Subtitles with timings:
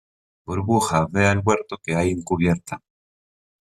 [0.47, 2.81] burbuja, ve al huerto que hay en cubierta